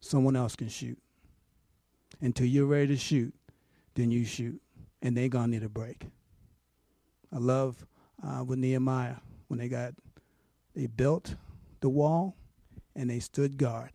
[0.00, 0.98] someone else can shoot.
[2.20, 3.34] Until you're ready to shoot,
[3.94, 4.60] then you shoot.
[5.02, 6.06] And they're going to need a break.
[7.32, 7.84] I love
[8.26, 9.16] uh, with Nehemiah
[9.48, 9.92] when they got,
[10.74, 11.34] they built
[11.80, 12.36] the wall
[12.94, 13.90] and they stood guard.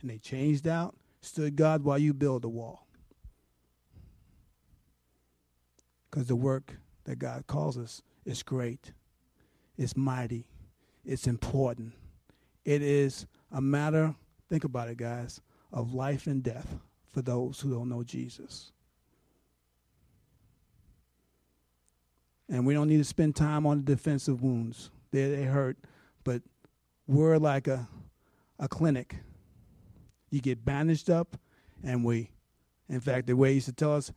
[0.00, 2.86] And they changed out, stood guard while you build the wall.
[6.12, 8.92] Because the work that God calls us is great,
[9.78, 10.44] it's mighty,
[11.06, 11.94] it's important.
[12.66, 14.14] It is a matter,
[14.50, 15.40] think about it, guys,
[15.72, 16.76] of life and death
[17.12, 18.72] for those who don't know Jesus.
[22.48, 24.90] And we don't need to spend time on the defensive wounds.
[25.12, 25.78] They, they hurt,
[26.24, 26.42] but
[27.06, 27.88] we're like a,
[28.58, 29.16] a clinic.
[30.30, 31.38] You get bandaged up,
[31.82, 32.30] and we,
[32.90, 34.12] in fact, the way he used to tell us,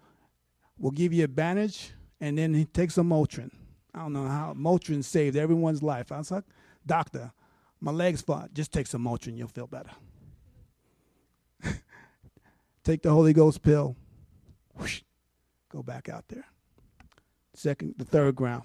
[0.78, 3.52] we'll give you a bandage, and then he takes some Motrin.
[3.94, 6.12] I don't know how Motrin saved everyone's life.
[6.12, 6.44] I was like,
[6.86, 7.32] doctor,
[7.80, 8.54] my legs fought.
[8.54, 9.92] Just take some Motrin, you'll feel better.
[12.84, 13.96] take the Holy Ghost pill.
[14.76, 15.02] Whoosh,
[15.70, 16.46] go back out there.
[17.54, 18.64] Second, the third ground.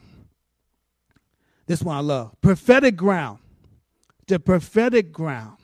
[1.66, 2.34] This one I love.
[2.40, 3.38] Prophetic ground.
[4.26, 5.56] the prophetic ground.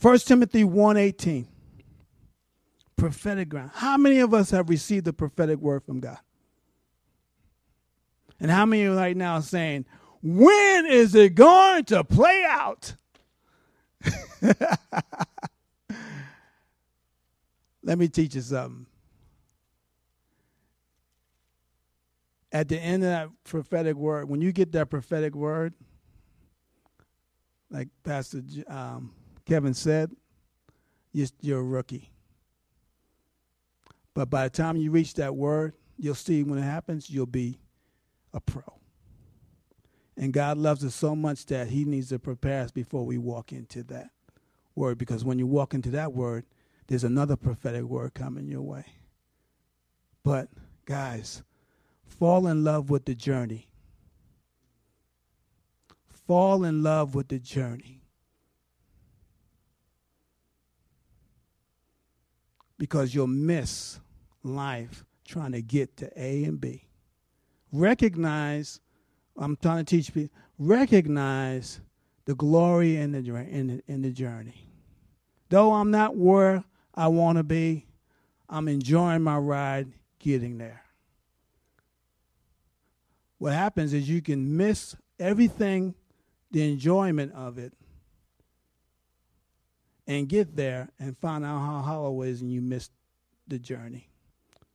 [0.00, 1.46] 1 Timothy 1:18.
[3.00, 3.70] Prophetic ground.
[3.74, 6.18] How many of us have received the prophetic word from God?
[8.38, 9.86] And how many right now are saying,
[10.22, 12.94] when is it going to play out?
[17.82, 18.84] Let me teach you something.
[22.52, 25.72] At the end of that prophetic word, when you get that prophetic word,
[27.70, 29.14] like Pastor um,
[29.46, 30.10] Kevin said,
[31.12, 32.10] you're a rookie.
[34.14, 37.58] But by the time you reach that word, you'll see when it happens, you'll be
[38.32, 38.62] a pro.
[40.16, 43.52] And God loves us so much that He needs to prepare us before we walk
[43.52, 44.10] into that
[44.74, 44.98] word.
[44.98, 46.44] Because when you walk into that word,
[46.88, 48.84] there's another prophetic word coming your way.
[50.22, 50.48] But,
[50.84, 51.42] guys,
[52.04, 53.68] fall in love with the journey.
[56.08, 57.99] Fall in love with the journey.
[62.80, 64.00] Because you'll miss
[64.42, 66.88] life trying to get to A and B.
[67.72, 68.80] Recognize,
[69.36, 71.82] I'm trying to teach people, recognize
[72.24, 74.66] the glory in the, in the, in the journey.
[75.50, 76.64] Though I'm not where
[76.94, 77.86] I want to be,
[78.48, 80.82] I'm enjoying my ride getting there.
[83.36, 85.94] What happens is you can miss everything,
[86.50, 87.74] the enjoyment of it,
[90.10, 92.90] and get there and find out how hollow it is and you miss
[93.46, 94.08] the journey.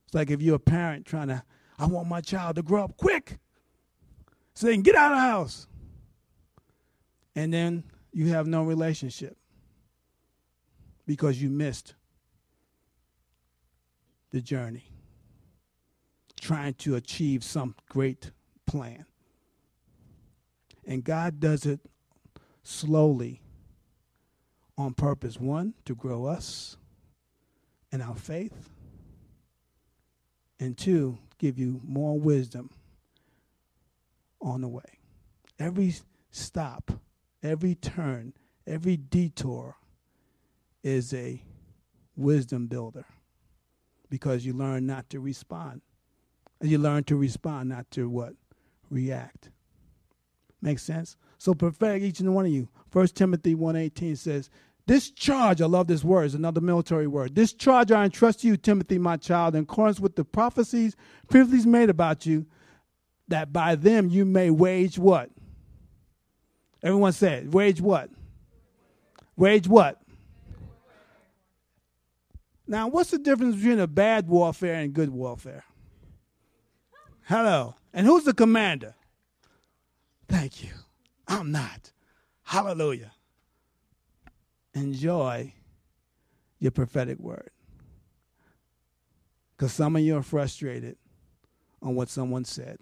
[0.06, 1.42] It's like if you're a parent trying to,
[1.78, 3.38] I want my child to grow up quick
[4.54, 5.66] so they can get out of the house.
[7.34, 9.36] And then you have no relationship
[11.06, 11.94] because you missed
[14.30, 14.90] the journey,
[16.40, 18.30] trying to achieve some great
[18.64, 19.04] plan.
[20.86, 21.80] And God does it
[22.62, 23.42] slowly
[24.78, 25.38] on purpose.
[25.40, 26.76] One, to grow us
[27.92, 28.70] in our faith,
[30.58, 32.70] and two, give you more wisdom
[34.40, 34.82] on the way.
[35.58, 35.94] Every
[36.30, 36.92] stop,
[37.42, 38.32] every turn,
[38.66, 39.76] every detour
[40.82, 41.42] is a
[42.16, 43.04] wisdom builder
[44.08, 45.82] because you learn not to respond.
[46.60, 48.32] And you learn to respond, not to what?
[48.88, 49.50] React.
[50.62, 51.16] Makes sense?
[51.38, 52.68] So perfect each and one of you.
[52.90, 54.48] First Timothy 1.18 says,
[54.86, 57.34] this charge, I love this word, is another military word.
[57.34, 60.94] This charge I entrust to you, Timothy, my child, in accordance with the prophecies
[61.28, 62.46] previously made about you,
[63.26, 65.30] that by them you may wage what?
[66.84, 68.10] Everyone said, wage what?
[69.36, 70.00] Wage what?
[72.68, 75.64] Now, what's the difference between a bad warfare and good warfare?
[77.24, 77.74] Hello.
[77.92, 78.94] And who's the commander?
[80.28, 80.70] Thank you.
[81.26, 81.90] I'm not.
[82.44, 83.10] Hallelujah
[84.76, 85.52] enjoy
[86.58, 87.50] your prophetic word.
[89.56, 90.96] Because some of you are frustrated
[91.82, 92.78] on what someone said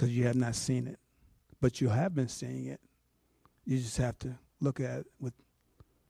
[0.00, 0.98] because you have not seen it.
[1.60, 2.80] But you have been seeing it.
[3.66, 5.34] You just have to look at it with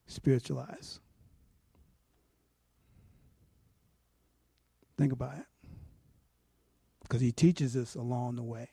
[0.06, 1.00] spiritual eyes.
[4.96, 5.46] Think about it.
[7.02, 8.68] Because he teaches us along the way.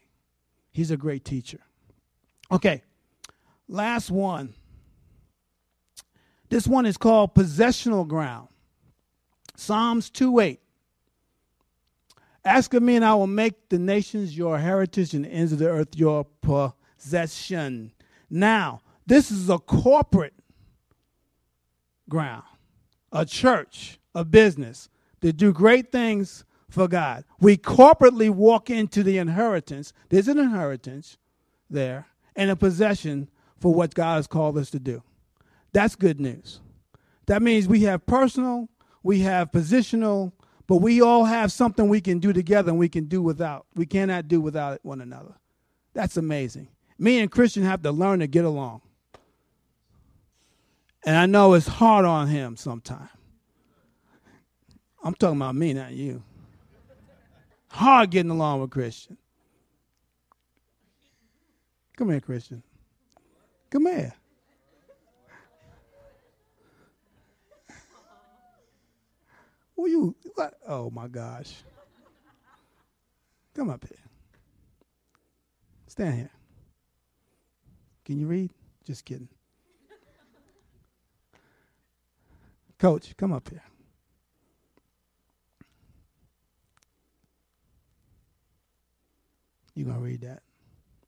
[0.71, 1.61] He's a great teacher.
[2.51, 2.83] Okay,
[3.67, 4.53] last one.
[6.49, 8.47] This one is called possessional ground.
[9.55, 10.59] Psalms 2 8.
[12.45, 15.59] Ask of me, and I will make the nations your heritage and the ends of
[15.59, 17.91] the earth your possession.
[18.29, 20.33] Now, this is a corporate
[22.07, 22.43] ground,
[23.11, 27.25] a church, a business that do great things for God.
[27.39, 29.91] We corporately walk into the inheritance.
[30.09, 31.17] There's an inheritance
[31.69, 33.29] there and a possession
[33.59, 35.03] for what God has called us to do.
[35.77, 36.59] That's good news.
[37.27, 38.67] That means we have personal,
[39.03, 40.31] we have positional,
[40.65, 43.67] but we all have something we can do together and we can do without.
[43.75, 45.35] We cannot do without one another.
[45.93, 46.69] That's amazing.
[46.97, 48.81] Me and Christian have to learn to get along.
[51.05, 53.11] And I know it's hard on him sometimes.
[55.03, 56.23] I'm talking about me, not you.
[57.67, 59.15] Hard getting along with Christian.
[61.95, 62.63] Come here, Christian.
[63.69, 64.15] Come here.
[69.77, 70.15] Who you?
[70.33, 70.55] What?
[70.67, 71.53] Oh my gosh.
[73.55, 73.97] Come up here.
[75.87, 76.31] Stand here.
[78.03, 78.51] Can you read?
[78.85, 79.29] Just kidding.
[82.79, 83.63] Coach, come up here.
[89.73, 90.41] You're going to read that.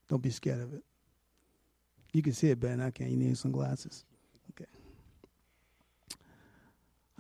[0.08, 0.84] Don't be scared of it.
[2.14, 3.10] You can see it better than I can.
[3.10, 4.04] You need some glasses.
[4.52, 4.70] Okay.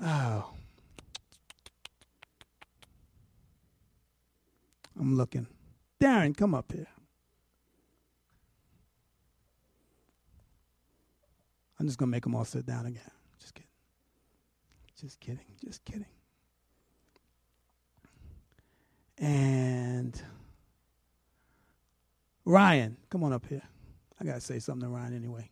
[0.03, 0.51] Oh.
[4.99, 5.47] I'm looking.
[6.01, 6.87] Darren, come up here.
[11.79, 13.01] I'm just going to make them all sit down again.
[13.39, 13.69] Just kidding.
[14.99, 15.45] Just kidding.
[15.63, 16.05] Just kidding.
[19.17, 20.21] And
[22.43, 23.61] Ryan, come on up here.
[24.19, 25.49] I got to say something to Ryan anyway.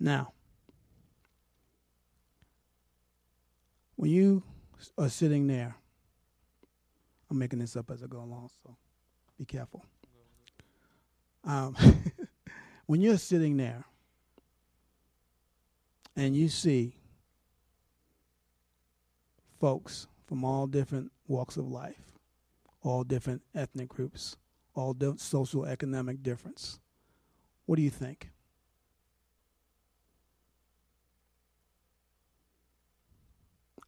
[0.00, 0.32] Now,
[3.98, 4.44] when you
[4.96, 5.74] are sitting there,
[7.28, 8.76] I'm making this up as I go along, so
[9.36, 9.84] be careful.
[11.44, 11.76] Um,
[12.86, 13.84] when you're sitting there
[16.14, 16.94] and you see
[19.60, 22.12] folks from all different walks of life,
[22.82, 24.36] all different ethnic groups,
[24.74, 26.78] all di- social economic difference,
[27.66, 28.30] what do you think?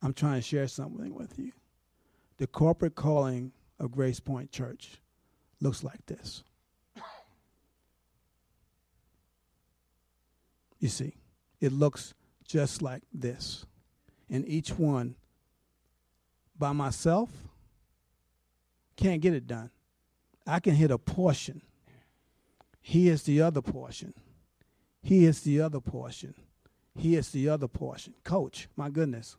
[0.02, 1.52] I'm trying to share something with you.
[2.38, 5.00] The corporate calling of Grace Point Church
[5.60, 6.42] looks like this.
[10.78, 11.16] You see,
[11.60, 12.14] it looks
[12.46, 13.66] just like this.
[14.30, 15.16] And each one
[16.58, 17.28] by myself
[18.96, 19.70] can't get it done.
[20.46, 21.60] I can hit a portion.
[22.80, 24.14] He is the other portion.
[25.02, 26.34] He is the other portion.
[26.96, 28.14] He is the other portion.
[28.24, 29.36] Coach, my goodness.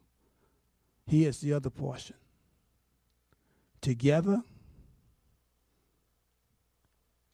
[1.12, 2.16] He is the other portion.
[3.82, 4.42] Together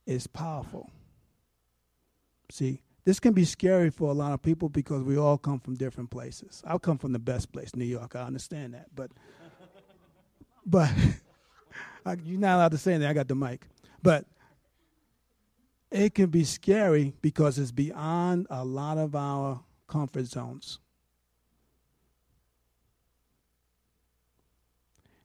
[0.07, 0.89] is powerful.
[2.49, 5.75] See, this can be scary for a lot of people because we all come from
[5.75, 6.63] different places.
[6.65, 8.15] I come from the best place, New York.
[8.15, 9.11] I understand that, but
[10.65, 10.89] but
[12.03, 13.11] I, you're not allowed to say anything.
[13.11, 13.67] I got the mic,
[14.01, 14.25] but
[15.91, 20.79] it can be scary because it's beyond a lot of our comfort zones.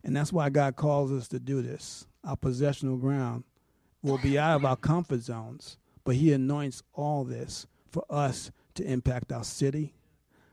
[0.04, 2.06] And that's why God calls us to do this.
[2.24, 3.44] Our possessional ground
[4.02, 8.84] will be out of our comfort zones, but He anoints all this for us to
[8.84, 9.94] impact our city,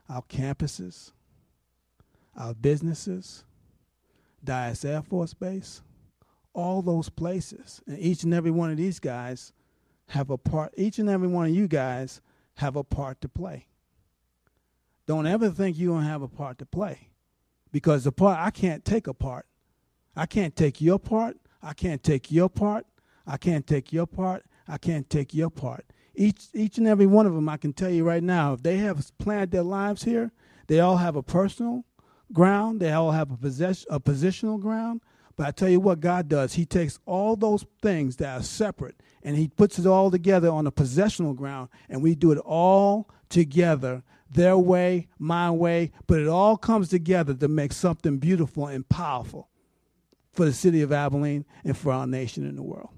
[0.08, 1.12] our campuses,
[2.36, 3.44] our businesses,
[4.44, 5.82] Dyess Air Force Base,
[6.52, 7.82] all those places.
[7.86, 9.52] And each and every one of these guys
[10.08, 12.20] have a part, each and every one of you guys
[12.56, 13.66] have a part to play.
[15.06, 17.09] Don't ever think you don't have a part to play.
[17.72, 19.46] Because the part, I can't take a part.
[20.16, 21.36] I can't take your part.
[21.62, 22.86] I can't take your part.
[23.26, 24.44] I can't take your part.
[24.66, 25.84] I can't take your part.
[26.14, 28.78] Each, each and every one of them, I can tell you right now, if they
[28.78, 30.32] have planned their lives here,
[30.66, 31.84] they all have a personal
[32.32, 32.80] ground.
[32.80, 35.00] They all have a, possess, a positional ground.
[35.36, 36.54] But I tell you what God does.
[36.54, 40.66] He takes all those things that are separate and he puts it all together on
[40.66, 46.28] a possessional ground, and we do it all together, their way, my way, but it
[46.28, 49.48] all comes together to make something beautiful and powerful
[50.32, 52.90] for the city of Abilene and for our nation and the world.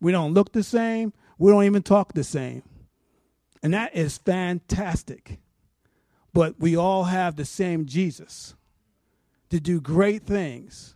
[0.00, 2.62] We don't look the same, we don't even talk the same.
[3.62, 5.38] And that is fantastic.
[6.32, 8.54] But we all have the same Jesus
[9.50, 10.94] to do great things.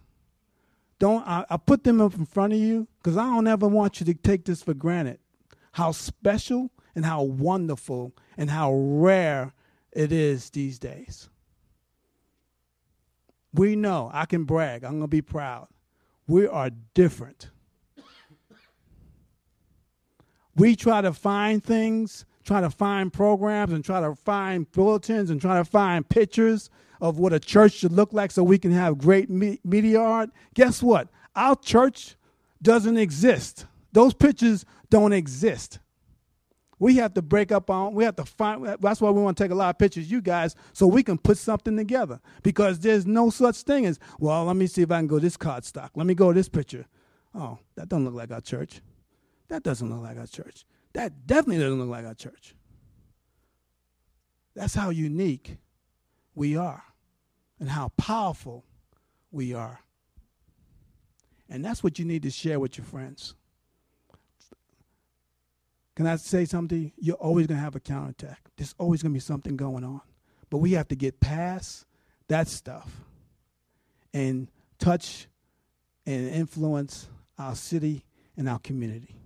[0.99, 4.01] Don't I, I put them up in front of you because I don't ever want
[4.01, 5.19] you to take this for granted.
[5.73, 9.53] How special and how wonderful and how rare
[9.93, 11.29] it is these days.
[13.53, 15.69] We know, I can brag, I'm going to be proud.
[16.27, 17.51] We are different.
[20.57, 25.41] We try to find things, try to find programs, and try to find bulletins and
[25.41, 26.71] try to find pictures
[27.01, 30.31] of what a church should look like so we can have great me- media art.
[30.55, 31.09] Guess what?
[31.35, 32.17] Our church
[32.63, 33.67] doesn't exist.
[33.93, 35.81] Those pictures don't exist.
[36.79, 39.45] We have to break up on, we have to find, that's why we want to
[39.45, 42.20] take a lot of pictures, you guys, so we can put something together.
[42.43, 45.37] Because there's no such thing as, well, let me see if I can go this
[45.37, 45.93] card stock.
[45.95, 46.87] Let me go this picture.
[47.35, 48.81] Oh, that doesn't look like our church.
[49.49, 50.64] That doesn't look like our church.
[50.95, 52.55] That definitely doesn't look like our church.
[54.55, 55.59] That's how unique
[56.35, 56.85] we are
[57.59, 58.64] and how powerful
[59.31, 59.81] we are.
[61.49, 63.35] And that's what you need to share with your friends.
[65.97, 66.93] Can I say something?
[66.97, 68.41] You're always going to have a counterattack.
[68.57, 70.01] There's always going to be something going on.
[70.51, 71.87] But we have to get past
[72.29, 72.91] that stuff
[74.13, 75.29] and touch
[76.07, 78.05] and influence our city
[78.37, 79.17] and our community.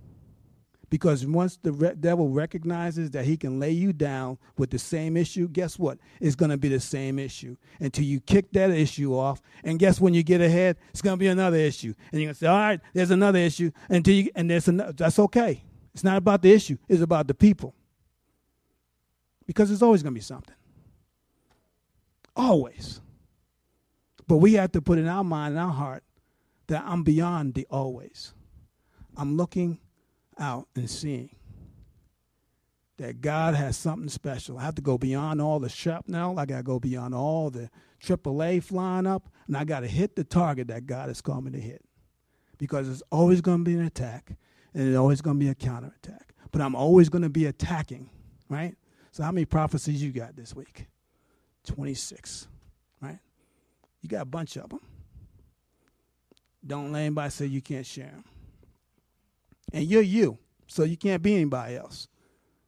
[0.90, 5.18] Because once the re- devil recognizes that he can lay you down with the same
[5.18, 5.98] issue, guess what?
[6.18, 9.42] It's going to be the same issue until you kick that issue off.
[9.64, 11.92] And guess when you get ahead, it's going to be another issue.
[12.10, 13.70] And you're going to say, all right, there's another issue.
[13.90, 15.62] Until you, and there's that's okay.
[15.94, 17.74] It's not about the issue, it's about the people.
[19.46, 20.54] Because there's always going to be something.
[22.36, 23.00] Always.
[24.26, 26.04] But we have to put in our mind and our heart
[26.66, 28.34] that I'm beyond the always.
[29.16, 29.78] I'm looking
[30.38, 31.34] out and seeing
[32.98, 34.58] that God has something special.
[34.58, 36.38] I have to go beyond all the shrapnel.
[36.38, 37.70] I got to go beyond all the
[38.02, 41.52] AAA flying up, and I got to hit the target that God has called me
[41.52, 41.82] to hit.
[42.58, 44.36] Because it's always going to be an attack,
[44.74, 46.34] and it's always going to be a counterattack.
[46.50, 48.08] But I'm always going to be attacking,
[48.48, 48.74] right?
[49.12, 50.86] So how many prophecies you got this week?
[51.64, 52.48] 26,
[53.00, 53.18] right?
[54.00, 54.80] You got a bunch of them.
[56.66, 58.24] Don't let anybody say you can't share them.
[59.72, 62.08] And you're you, so you can't be anybody else.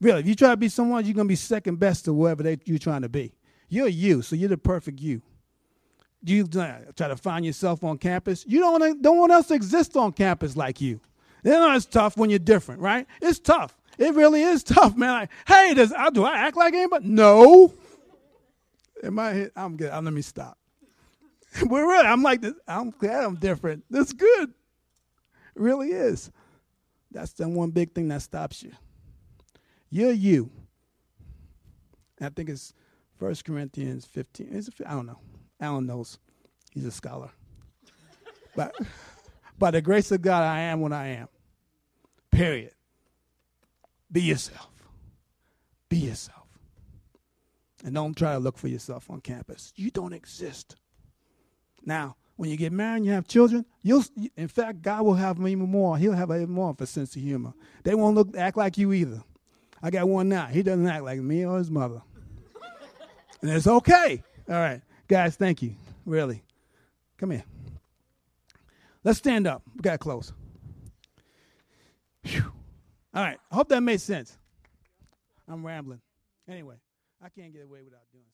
[0.01, 2.43] Really, if you try to be someone, you're going to be second best to whoever
[2.43, 3.35] they, you're trying to be.
[3.69, 5.23] You're you, so you're the perfect you.
[6.23, 8.45] You try to find yourself on campus.
[8.47, 11.01] You don't want no one else exists on campus like you.
[11.45, 13.07] You know it's tough when you're different, right?
[13.21, 13.77] It's tough.
[13.99, 15.11] It really is tough, man.
[15.13, 17.09] Like, hey, does I do I act like anybody?
[17.09, 17.73] No.
[19.03, 19.51] Am I?
[19.57, 19.91] I'm good.
[19.91, 20.59] I'm, let me stop.
[21.67, 22.07] We're really.
[22.07, 22.55] I'm like this.
[22.69, 23.85] I'm glad I'm different.
[23.91, 24.51] That's good.
[24.51, 26.31] It really is.
[27.11, 28.73] That's the one big thing that stops you.
[29.91, 30.51] You're you.
[32.21, 32.75] I think it's
[33.19, 34.49] First Corinthians 15.
[34.49, 35.19] Is it, I don't know.
[35.61, 36.19] Alan knows.
[36.71, 37.31] He's a scholar.
[38.55, 38.75] but
[39.61, 41.29] by the grace of God, I am what I am.
[42.33, 42.73] Period.
[44.11, 44.71] Be yourself.
[45.89, 46.47] Be yourself.
[47.85, 49.73] And don't try to look for yourself on campus.
[49.77, 50.77] You don't exist.
[51.85, 54.05] Now, when you get married and you have children, you'll
[54.37, 55.99] in fact God will have even more.
[55.99, 57.53] He'll have even more of a sense of humor.
[57.85, 59.23] They won't look act like you either.
[59.83, 60.47] I got one now.
[60.47, 62.03] He doesn't act like me or his mother.
[63.43, 64.23] and it's okay.
[64.49, 64.81] All right.
[65.07, 65.75] Guys, thank you.
[66.07, 66.43] Really.
[67.19, 67.45] Come here.
[69.03, 69.63] Let's stand up.
[69.75, 70.33] We got to close.
[72.25, 72.53] Whew.
[73.15, 73.39] All right.
[73.51, 74.37] I hope that made sense.
[75.49, 76.01] I'm rambling.
[76.49, 76.77] Anyway,
[77.23, 78.25] I can't get away without doing.